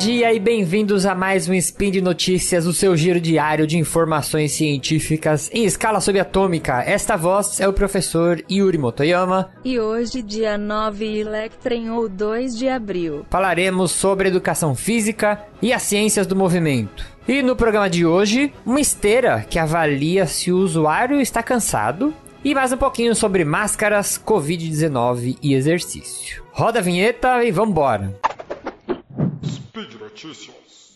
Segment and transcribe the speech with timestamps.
[0.00, 4.52] dia e bem-vindos a mais um Spin de Notícias, o seu giro diário de informações
[4.52, 6.82] científicas em escala subatômica.
[6.82, 9.50] Esta voz é o professor Yuri Motoyama.
[9.62, 15.82] E hoje, dia 9 Electren ou 2 de abril, falaremos sobre educação física e as
[15.82, 17.04] ciências do movimento.
[17.28, 22.54] E no programa de hoje, uma esteira que avalia se o usuário está cansado e
[22.54, 26.42] mais um pouquinho sobre máscaras, Covid-19 e exercício.
[26.52, 28.18] Roda a vinheta e vambora!
[30.10, 30.92] Notícias.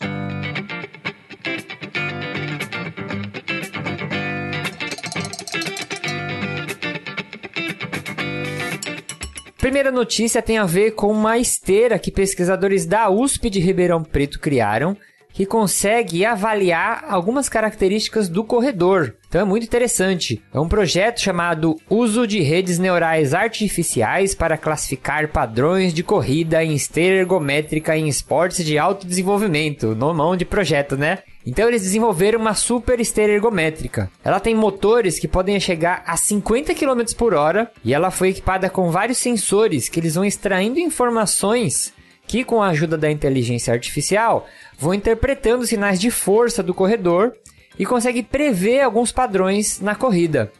[9.57, 14.39] Primeira notícia tem a ver com uma esteira que pesquisadores da USP de Ribeirão Preto
[14.39, 14.97] criaram
[15.35, 19.15] que consegue avaliar algumas características do corredor.
[19.27, 20.41] Então é muito interessante.
[20.53, 26.73] É um projeto chamado Uso de Redes Neurais Artificiais para classificar padrões de corrida em
[26.73, 29.93] esteira ergométrica em esportes de alto desenvolvimento.
[29.93, 31.19] Nomão de projeto, né?
[31.45, 34.09] Então eles desenvolveram uma super esteira ergométrica.
[34.23, 38.69] Ela tem motores que podem chegar a 50 km por hora e ela foi equipada
[38.69, 41.93] com vários sensores que eles vão extraindo informações
[42.27, 47.33] que, com a ajuda da inteligência artificial, vão interpretando sinais de força do corredor
[47.77, 50.51] e consegue prever alguns padrões na corrida.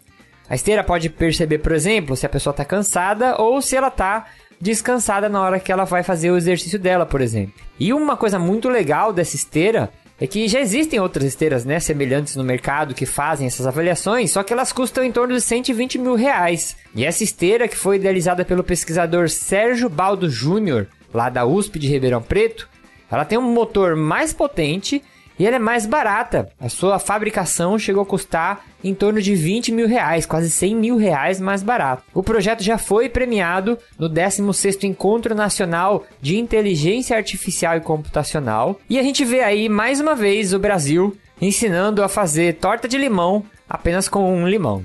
[0.49, 4.25] A esteira pode perceber, por exemplo, se a pessoa está cansada ou se ela está
[4.59, 7.53] descansada na hora que ela vai fazer o exercício dela, por exemplo.
[7.80, 12.36] E uma coisa muito legal dessa esteira é que já existem outras esteiras né, semelhantes
[12.36, 16.16] no mercado que fazem essas avaliações, só que elas custam em torno de 120 mil
[16.16, 16.77] reais.
[16.95, 21.88] E essa esteira, que foi idealizada pelo pesquisador Sérgio Baldo Júnior, lá da USP de
[21.88, 22.69] Ribeirão Preto,
[23.09, 25.02] ela tem um motor mais potente
[25.38, 26.49] e ela é mais barata.
[26.59, 30.97] A sua fabricação chegou a custar em torno de 20 mil reais, quase 100 mil
[30.97, 32.03] reais mais barato.
[32.13, 38.80] O projeto já foi premiado no 16º Encontro Nacional de Inteligência Artificial e Computacional.
[38.89, 42.98] E a gente vê aí, mais uma vez, o Brasil ensinando a fazer torta de
[42.98, 44.83] limão apenas com um limão.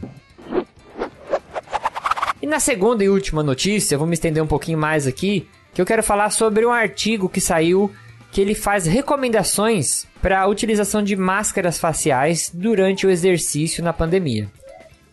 [2.42, 5.86] E na segunda e última notícia, vou me estender um pouquinho mais aqui, que eu
[5.86, 7.90] quero falar sobre um artigo que saiu
[8.30, 14.48] que ele faz recomendações para a utilização de máscaras faciais durante o exercício na pandemia.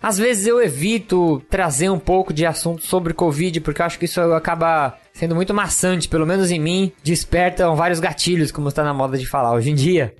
[0.01, 4.05] Às vezes eu evito trazer um pouco de assunto sobre Covid, porque eu acho que
[4.05, 8.93] isso acaba sendo muito maçante, pelo menos em mim, despertam vários gatilhos, como está na
[8.93, 10.13] moda de falar hoje em dia.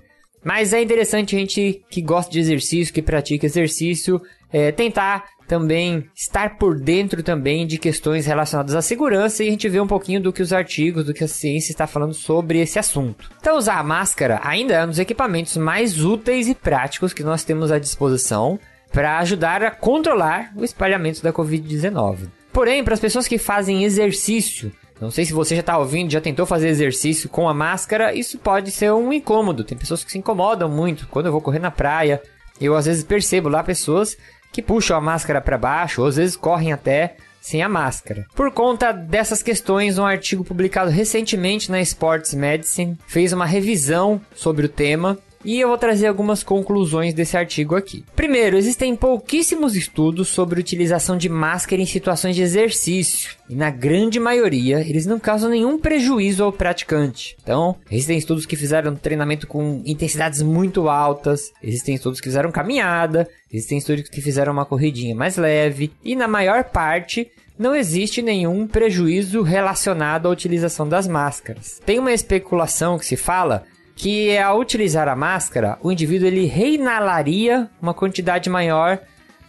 [0.44, 4.19] Mas é interessante a gente que gosta de exercício, que pratica exercício,
[4.52, 9.69] é, tentar também estar por dentro também de questões relacionadas à segurança e a gente
[9.69, 12.78] vê um pouquinho do que os artigos, do que a ciência está falando sobre esse
[12.78, 13.30] assunto.
[13.40, 17.44] Então usar a máscara ainda é um dos equipamentos mais úteis e práticos que nós
[17.44, 18.59] temos à disposição
[18.91, 22.30] para ajudar a controlar o espalhamento da Covid-19.
[22.52, 26.22] Porém, para as pessoas que fazem exercício, não sei se você já está ouvindo, já
[26.22, 29.63] tentou fazer exercício com a máscara, isso pode ser um incômodo.
[29.63, 32.22] Tem pessoas que se incomodam muito quando eu vou correr na praia.
[32.59, 34.18] Eu às vezes percebo lá pessoas
[34.52, 38.25] que puxam a máscara para baixo, ou às vezes correm até sem a máscara.
[38.35, 44.66] Por conta dessas questões, um artigo publicado recentemente na Sports Medicine fez uma revisão sobre
[44.66, 48.03] o tema e eu vou trazer algumas conclusões desse artigo aqui.
[48.13, 54.19] Primeiro, existem pouquíssimos estudos sobre utilização de máscara em situações de exercício, e na grande
[54.19, 57.38] maioria eles não causam nenhum prejuízo ao praticante.
[57.41, 63.25] Então, existem estudos que fizeram treinamento com intensidades muito altas, existem estudos que fizeram caminhada,
[63.50, 68.68] existem estudos que fizeram uma corridinha mais leve, e na maior parte não existe nenhum
[68.68, 71.80] prejuízo relacionado à utilização das máscaras.
[71.86, 73.63] Tem uma especulação que se fala
[73.97, 79.00] que ao utilizar a máscara, o indivíduo ele reinalaria uma quantidade maior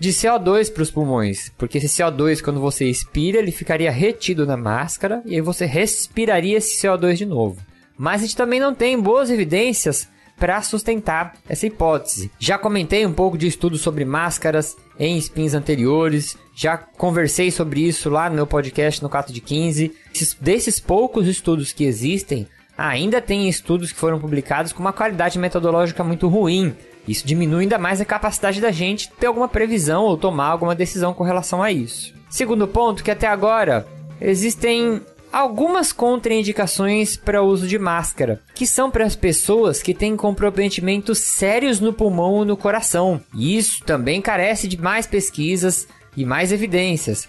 [0.01, 4.57] de CO2 para os pulmões, porque esse CO2 quando você expira, ele ficaria retido na
[4.57, 7.61] máscara e aí você respiraria esse CO2 de novo.
[7.97, 10.09] Mas a gente também não tem boas evidências
[10.39, 12.31] para sustentar essa hipótese.
[12.39, 18.09] Já comentei um pouco de estudos sobre máscaras em spins anteriores, já conversei sobre isso
[18.09, 19.93] lá no meu podcast no Cato de 15.
[20.41, 22.47] Desses poucos estudos que existem,
[22.79, 26.73] ainda tem estudos que foram publicados com uma qualidade metodológica muito ruim.
[27.09, 31.13] Isso diminui ainda mais a capacidade da gente ter alguma previsão ou tomar alguma decisão
[31.13, 32.15] com relação a isso.
[32.31, 33.85] Segundo ponto, que até agora
[34.21, 35.01] existem
[35.33, 41.19] algumas contraindicações para o uso de máscara, que são para as pessoas que têm comprometimentos
[41.19, 43.21] sérios no pulmão ou no coração.
[43.35, 47.29] E isso também carece de mais pesquisas e mais evidências.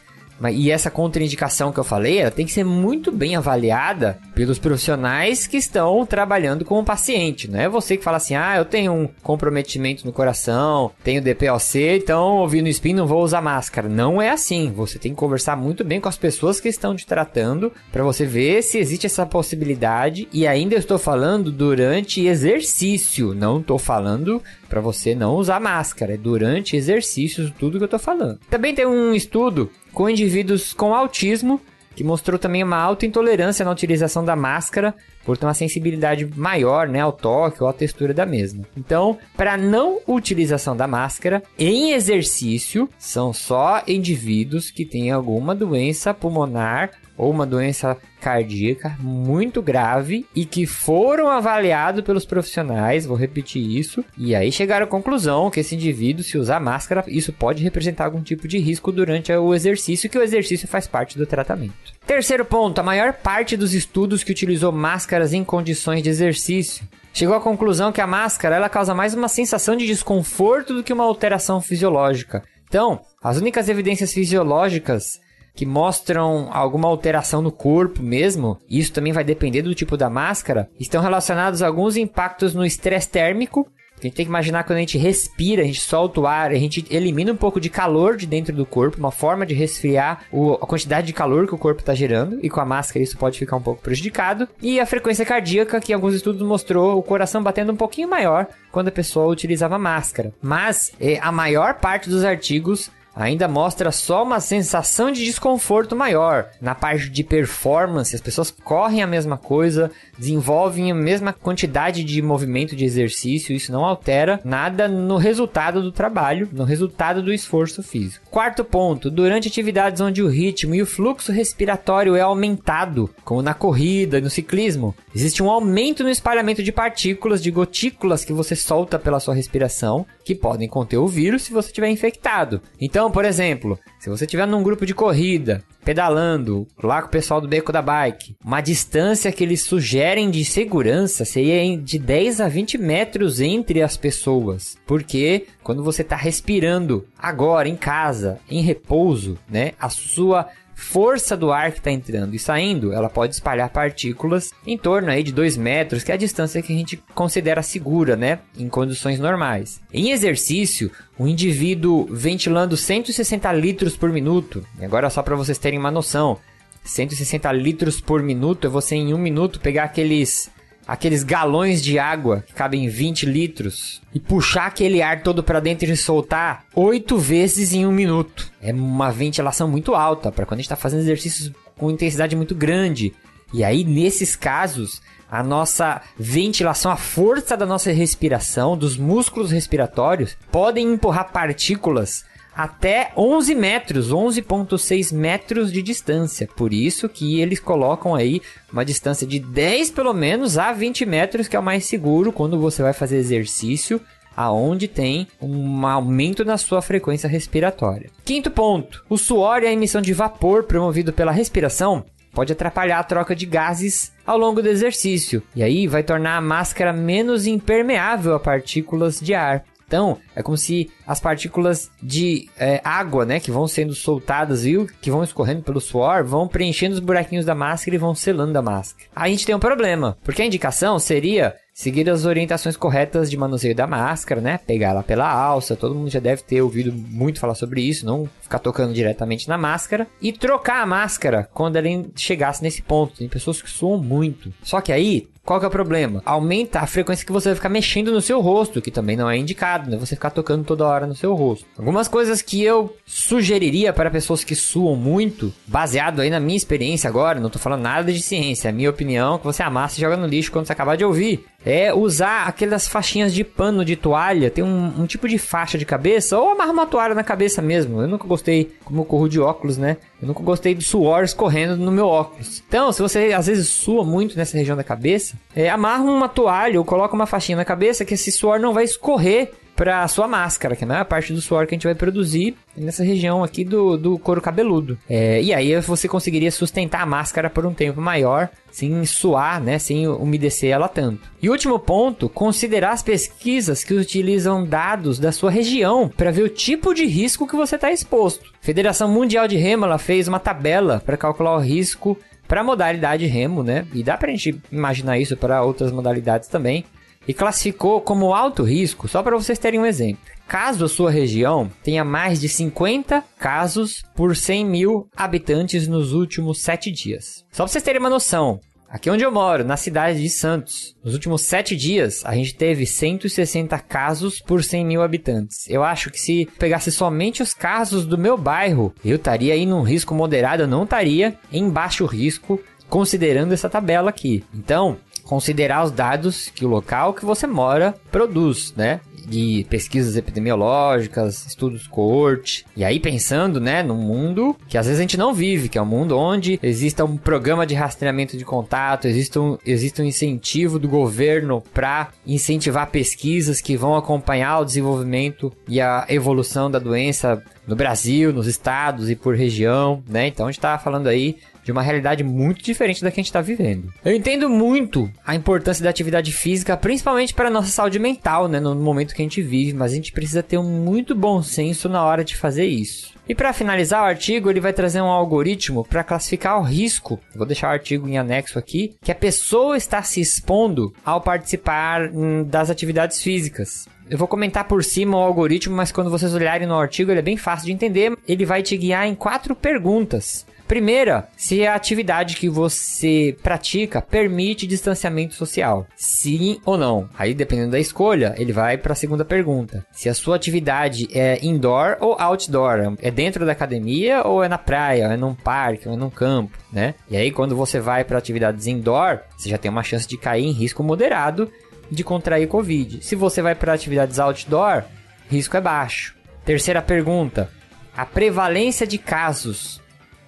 [0.51, 5.45] E essa contraindicação que eu falei, ela tem que ser muito bem avaliada pelos profissionais
[5.45, 7.50] que estão trabalhando com o paciente.
[7.50, 11.80] Não é você que fala assim, ah, eu tenho um comprometimento no coração, tenho DPOC,
[11.97, 13.89] então ouvindo spin não vou usar máscara.
[13.89, 14.71] Não é assim.
[14.71, 18.25] Você tem que conversar muito bem com as pessoas que estão te tratando para você
[18.25, 20.27] ver se existe essa possibilidade.
[20.31, 26.13] E ainda eu estou falando durante exercício, não estou falando para você não usar máscara.
[26.13, 28.39] É durante exercícios tudo que eu estou falando.
[28.50, 31.59] Também tem um estudo com indivíduos com autismo,
[31.93, 36.87] que mostrou também uma alta intolerância na utilização da máscara por ter uma sensibilidade maior
[36.87, 38.63] né, ao toque ou à textura da mesma.
[38.77, 46.13] Então, para não utilização da máscara em exercício, são só indivíduos que têm alguma doença
[46.13, 53.62] pulmonar ou uma doença cardíaca muito grave e que foram avaliados pelos profissionais, vou repetir
[53.77, 58.06] isso, e aí chegaram à conclusão que esse indivíduo, se usar máscara, isso pode representar
[58.06, 61.74] algum tipo de risco durante o exercício, que o exercício faz parte do tratamento.
[62.07, 67.36] Terceiro ponto, a maior parte dos estudos que utilizou máscaras em condições de exercício chegou
[67.36, 71.04] à conclusão que a máscara ela causa mais uma sensação de desconforto do que uma
[71.04, 72.44] alteração fisiológica.
[72.69, 75.19] Então, as únicas evidências fisiológicas
[75.59, 80.69] que mostram alguma alteração no corpo mesmo, isso também vai depender do tipo da máscara,
[80.79, 83.67] estão relacionados a alguns impactos no estresse térmico.
[84.00, 86.56] A gente tem que imaginar quando a gente respira, a gente solta o ar, a
[86.56, 90.53] gente elimina um pouco de calor de dentro do corpo, uma forma de resfriar o,
[90.53, 93.38] a quantidade de calor que o corpo está gerando, e com a máscara isso pode
[93.38, 94.47] ficar um pouco prejudicado.
[94.61, 98.88] E a frequência cardíaca, que alguns estudos mostrou o coração batendo um pouquinho maior quando
[98.88, 100.31] a pessoa utilizava máscara.
[100.41, 102.89] Mas é, a maior parte dos artigos
[103.19, 106.50] ainda mostra só uma sensação de desconforto maior.
[106.62, 112.21] Na parte de performance, as pessoas correm a mesma coisa, desenvolvem a mesma quantidade de
[112.21, 117.83] movimento de exercício, isso não altera nada no resultado do trabalho, no resultado do esforço
[117.83, 118.25] físico.
[118.31, 123.54] Quarto ponto, durante atividades onde o ritmo e o fluxo respiratório é aumentado, como na
[123.54, 128.56] corrida e no ciclismo, existe um aumento no espalhamento de partículas, de gotículas que você
[128.56, 132.62] solta pela sua respiração, que podem conter o vírus se você estiver infectado.
[133.09, 137.41] Então, por exemplo, se você estiver num grupo de corrida, pedalando lá com o pessoal
[137.41, 142.47] do beco da bike, uma distância que eles sugerem de segurança seria de 10 a
[142.47, 144.77] 20 metros entre as pessoas.
[144.85, 150.47] Porque quando você está respirando agora em casa, em repouso, né, a sua
[150.79, 155.21] força do ar que está entrando e saindo, ela pode espalhar partículas em torno aí
[155.21, 158.39] de 2 metros, que é a distância que a gente considera segura, né?
[158.57, 159.81] Em condições normais.
[159.93, 165.77] Em exercício, o indivíduo ventilando 160 litros por minuto, e agora só para vocês terem
[165.77, 166.39] uma noção,
[166.83, 170.49] 160 litros por minuto é você em um minuto pegar aqueles
[170.89, 175.86] aqueles galões de água que cabem 20 litros e puxar aquele ar todo para dentro
[175.86, 178.51] e soltar oito vezes em um minuto.
[178.59, 182.56] É uma ventilação muito alta para quando a gente está fazendo exercícios com intensidade muito
[182.56, 183.13] grande.
[183.53, 185.00] E aí, nesses casos,
[185.30, 193.11] a nossa ventilação, a força da nossa respiração, dos músculos respiratórios, podem empurrar partículas até
[193.15, 196.47] 11 metros, 11.6 metros de distância.
[196.55, 198.41] Por isso que eles colocam aí
[198.71, 202.59] uma distância de 10 pelo menos a 20 metros, que é o mais seguro quando
[202.59, 204.01] você vai fazer exercício
[204.35, 208.09] aonde tem um aumento na sua frequência respiratória.
[208.23, 213.03] Quinto ponto: o suor e a emissão de vapor promovido pela respiração pode atrapalhar a
[213.03, 218.33] troca de gases ao longo do exercício, e aí vai tornar a máscara menos impermeável
[218.33, 219.65] a partículas de ar.
[219.89, 224.85] Então, é como se as partículas de é, água, né, que vão sendo soltadas e
[225.02, 228.61] que vão escorrendo pelo suor, vão preenchendo os buraquinhos da máscara e vão selando a
[228.61, 229.09] máscara.
[229.16, 233.38] Aí a gente tem um problema, porque a indicação seria seguir as orientações corretas de
[233.38, 234.59] manuseio da máscara, né?
[234.68, 238.28] Pegar ela pela alça, todo mundo já deve ter ouvido muito falar sobre isso, não
[238.42, 243.16] ficar tocando diretamente na máscara e trocar a máscara quando ela chegasse nesse ponto.
[243.16, 244.52] Tem pessoas que suam muito.
[244.62, 246.21] Só que aí qual que é o problema?
[246.26, 249.36] Aumenta a frequência que você vai ficar mexendo no seu rosto, que também não é
[249.36, 249.98] indicado, né?
[249.98, 251.66] Você ficar tocando toda hora no seu rosto.
[251.76, 257.07] Algumas coisas que eu sugeriria para pessoas que suam muito, baseado aí na minha experiência
[257.07, 260.02] agora, não tô falando nada de ciência, é a minha opinião, que você amassa e
[260.02, 261.44] joga no lixo quando você acabar de ouvir.
[261.66, 265.85] É usar aquelas faixinhas de pano de toalha, tem um, um tipo de faixa de
[265.85, 268.01] cabeça, ou amarra uma toalha na cabeça mesmo.
[268.01, 269.97] Eu nunca gostei, como eu corro de óculos, né?
[270.21, 272.63] Eu nunca gostei do suor escorrendo no meu óculos.
[272.68, 276.80] Então, se você às vezes sua muito nessa região da cabeça, é, amarra uma toalha
[276.80, 280.76] ou coloca uma faixinha na cabeça que esse suor não vai escorrer para sua máscara,
[280.76, 283.95] que é a parte do suor que a gente vai produzir nessa região aqui do,
[283.95, 284.98] do couro cabeludo.
[285.09, 289.80] É, e aí você conseguiria sustentar a máscara por um tempo maior, sem suar, né,
[289.80, 291.31] sem umedecer ela tanto.
[291.42, 296.50] E último ponto, considerar as pesquisas que utilizam dados da sua região para ver o
[296.50, 298.52] tipo de risco que você está exposto.
[298.62, 302.18] A Federação Mundial de Remo ela fez uma tabela para calcular o risco
[302.50, 303.88] para a modalidade remo, né?
[303.94, 306.83] E dá para a gente imaginar isso para outras modalidades também
[307.30, 310.24] e classificou como alto risco, só para vocês terem um exemplo.
[310.48, 316.59] Caso a sua região tenha mais de 50 casos por 100 mil habitantes nos últimos
[316.64, 317.45] 7 dias.
[317.52, 318.59] Só para vocês terem uma noção,
[318.90, 322.88] aqui onde eu moro, na cidade de Santos, nos últimos 7 dias a gente teve
[322.88, 325.69] 160 casos por 100 mil habitantes.
[325.69, 329.83] Eu acho que se pegasse somente os casos do meu bairro, eu estaria aí num
[329.83, 332.59] risco moderado, eu não estaria em baixo risco
[332.90, 334.44] considerando essa tabela aqui.
[334.52, 334.98] Então,
[335.30, 339.00] considerar os dados que o local que você mora produz, né?
[339.28, 342.66] de pesquisas epidemiológicas, estudos coorte.
[342.76, 345.81] E aí pensando, né, num mundo que às vezes a gente não vive, que é
[345.81, 350.80] um mundo onde exista um programa de rastreamento de contato, existe um, existe um incentivo
[350.80, 357.44] do governo para incentivar pesquisas que vão acompanhar o desenvolvimento e a evolução da doença
[357.68, 360.26] no Brasil, nos estados e por região, né?
[360.26, 361.38] Então a gente está falando aí
[361.69, 363.94] de uma realidade muito diferente da que a gente está vivendo.
[364.04, 368.59] Eu entendo muito a importância da atividade física, principalmente para a nossa saúde mental, né,
[368.59, 371.88] no momento que a gente vive, mas a gente precisa ter um muito bom senso
[371.88, 373.14] na hora de fazer isso.
[373.28, 377.19] E para finalizar o artigo, ele vai trazer um algoritmo para classificar o risco.
[377.35, 382.09] Vou deixar o artigo em anexo aqui, que a pessoa está se expondo ao participar
[382.11, 383.88] hum, das atividades físicas.
[384.09, 387.23] Eu vou comentar por cima o algoritmo, mas quando vocês olharem no artigo, ele é
[387.23, 388.18] bem fácil de entender.
[388.28, 390.47] Ele vai te guiar em quatro perguntas.
[390.69, 395.88] Primeira, se a atividade que você pratica permite distanciamento social.
[395.95, 397.09] Sim ou não.
[397.18, 399.83] Aí, dependendo da escolha, ele vai para a segunda pergunta.
[399.92, 402.95] Se a sua atividade é indoor ou outdoor.
[403.02, 406.56] É dentro da academia ou é na praia, é num parque, ou é num campo,
[406.71, 406.94] né?
[407.09, 410.45] E aí, quando você vai para atividades indoor, você já tem uma chance de cair
[410.45, 411.52] em risco moderado
[411.90, 413.04] de contrair Covid.
[413.04, 414.83] Se você vai para atividades outdoor,
[415.31, 416.16] risco é baixo.
[416.45, 417.49] Terceira pergunta:
[417.97, 419.81] a prevalência de casos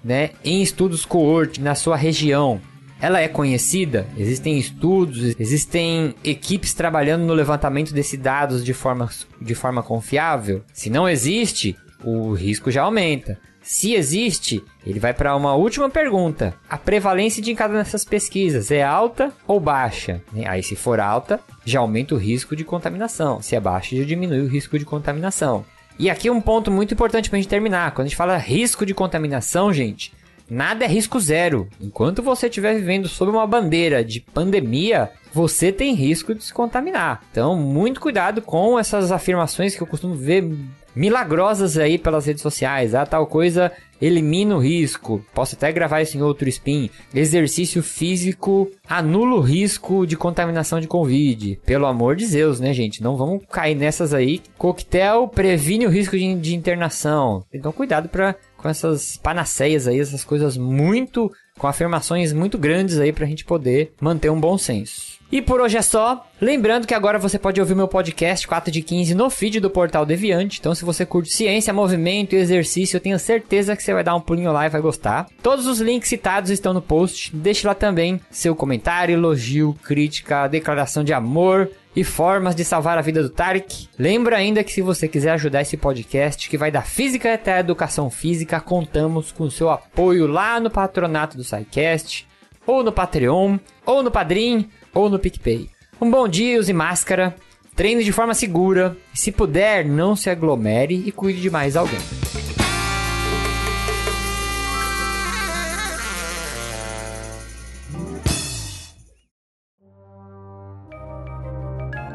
[0.03, 2.59] né, em estudos coorte na sua região,
[3.01, 4.05] ela é conhecida?
[4.15, 9.09] Existem estudos, existem equipes trabalhando no levantamento desses dados de forma,
[9.41, 10.63] de forma confiável?
[10.71, 13.39] Se não existe, o risco já aumenta.
[13.63, 16.53] Se existe, ele vai para uma última pergunta.
[16.69, 20.21] A prevalência de cada dessas pesquisas é alta ou baixa?
[20.47, 23.41] Aí, se for alta, já aumenta o risco de contaminação.
[23.41, 25.63] Se é baixa, já diminui o risco de contaminação.
[25.99, 27.91] E aqui um ponto muito importante para a gente terminar.
[27.91, 30.13] Quando a gente fala risco de contaminação, gente,
[30.49, 31.67] nada é risco zero.
[31.79, 37.21] Enquanto você estiver vivendo sob uma bandeira de pandemia, você tem risco de se contaminar.
[37.31, 40.49] Então, muito cuidado com essas afirmações que eu costumo ver
[40.95, 42.93] milagrosas aí pelas redes sociais.
[42.93, 43.71] Ah, tal coisa
[44.01, 45.23] elimina o risco.
[45.33, 46.89] Posso até gravar isso em outro spin.
[47.13, 51.59] Exercício físico anula o risco de contaminação de Covid.
[51.65, 53.03] Pelo amor de Deus, né, gente?
[53.03, 54.41] Não vamos cair nessas aí.
[54.57, 57.45] Coquetel previne o risco de, de internação.
[57.53, 61.31] Então, cuidado pra, com essas panaceias aí, essas coisas muito.
[61.57, 65.20] com afirmações muito grandes aí pra gente poder manter um bom senso.
[65.31, 66.27] E por hoje é só.
[66.41, 70.05] Lembrando que agora você pode ouvir meu podcast 4 de 15 no feed do Portal
[70.05, 70.59] Deviante.
[70.59, 74.13] Então, se você curte ciência, movimento e exercício, eu tenho certeza que você vai dar
[74.13, 75.27] um pulinho lá e vai gostar.
[75.41, 77.33] Todos os links citados estão no post.
[77.33, 83.01] Deixe lá também seu comentário, elogio, crítica, declaração de amor e formas de salvar a
[83.01, 83.87] vida do Tarek.
[83.97, 87.59] Lembra ainda que se você quiser ajudar esse podcast, que vai da física até a
[87.61, 92.27] educação física, contamos com seu apoio lá no patronato do SciCast,
[92.65, 95.69] ou no Patreon, ou no Padrim ou no PicPay.
[95.99, 97.35] Um bom dia, use máscara,
[97.75, 101.99] treine de forma segura e, se puder, não se aglomere e cuide de mais alguém.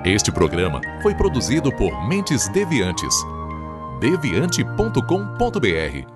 [0.05, 3.15] Este programa foi produzido por Mentes Deviantes.
[4.01, 6.16] deviante.com.br